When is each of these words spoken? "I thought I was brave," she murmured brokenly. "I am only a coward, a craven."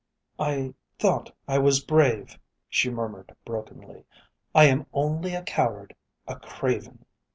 "I 0.39 0.73
thought 0.97 1.29
I 1.47 1.59
was 1.59 1.79
brave," 1.85 2.39
she 2.67 2.89
murmured 2.89 3.35
brokenly. 3.45 4.05
"I 4.55 4.63
am 4.65 4.87
only 4.93 5.35
a 5.35 5.43
coward, 5.43 5.95
a 6.27 6.39
craven." 6.39 7.05